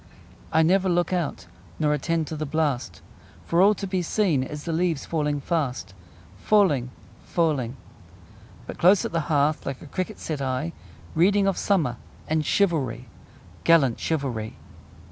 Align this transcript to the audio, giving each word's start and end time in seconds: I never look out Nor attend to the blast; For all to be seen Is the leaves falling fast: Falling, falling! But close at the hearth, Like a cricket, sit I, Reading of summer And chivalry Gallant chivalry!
I 0.51 0.63
never 0.63 0.89
look 0.89 1.13
out 1.13 1.45
Nor 1.77 1.93
attend 1.93 2.25
to 2.25 2.35
the 2.35 2.47
blast; 2.47 3.01
For 3.45 3.61
all 3.61 3.75
to 3.75 3.85
be 3.85 4.01
seen 4.01 4.41
Is 4.41 4.63
the 4.63 4.73
leaves 4.73 5.05
falling 5.05 5.39
fast: 5.39 5.93
Falling, 6.39 6.89
falling! 7.23 7.77
But 8.65 8.79
close 8.79 9.05
at 9.05 9.11
the 9.11 9.19
hearth, 9.29 9.63
Like 9.63 9.79
a 9.79 9.85
cricket, 9.85 10.17
sit 10.17 10.41
I, 10.41 10.73
Reading 11.13 11.45
of 11.45 11.55
summer 11.55 11.97
And 12.27 12.43
chivalry 12.43 13.09
Gallant 13.63 13.99
chivalry! 13.99 14.55